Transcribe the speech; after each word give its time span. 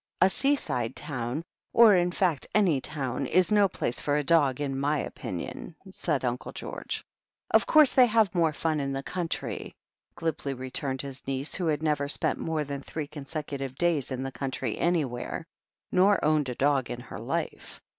"A 0.19 0.31
seaside 0.31 0.95
town, 0.95 1.43
or, 1.73 1.95
in 1.95 2.11
fact, 2.11 2.47
any 2.55 2.81
town, 2.81 3.27
is 3.27 3.51
no 3.51 3.67
place 3.67 3.99
for 3.99 4.17
a 4.17 4.23
dog, 4.23 4.59
in 4.59 4.79
my 4.79 4.97
opinion," 4.97 5.75
said 5.91 6.25
Uncle 6.25 6.51
George. 6.53 7.05
"Of 7.51 7.67
couree 7.67 7.85
they 7.95 8.07
have 8.07 8.33
more 8.33 8.51
fun 8.51 8.79
in 8.79 8.93
the 8.93 9.03
country," 9.03 9.75
glibly 10.15 10.55
returned 10.55 11.03
his 11.03 11.27
niece, 11.27 11.53
who 11.53 11.67
had 11.67 11.83
never 11.83 12.09
spent 12.09 12.39
more 12.39 12.63
than 12.63 12.81
three 12.81 13.05
consecutive 13.05 13.75
days 13.75 14.09
in 14.09 14.23
the 14.23 14.31
country 14.31 14.75
anywhere, 14.79 15.45
nor 15.91 16.25
owned 16.25 16.49
a 16.49 16.55
dog 16.55 16.89
in 16.89 16.99
her 17.01 17.19
life. 17.19 17.79